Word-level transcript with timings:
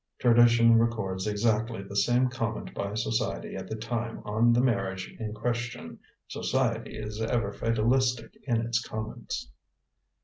Tradition 0.17 0.79
records 0.79 1.27
exactly 1.27 1.83
the 1.83 1.95
same 1.95 2.27
comment 2.27 2.73
by 2.73 2.95
society 2.95 3.55
at 3.55 3.67
the 3.67 3.75
time 3.75 4.19
on 4.25 4.51
the 4.51 4.59
marriage 4.59 5.15
in 5.19 5.31
question. 5.31 5.99
Society 6.27 6.97
is 6.97 7.21
ever 7.21 7.53
fatalistic 7.53 8.35
in 8.47 8.61
its 8.61 8.81
comments. 8.81 9.51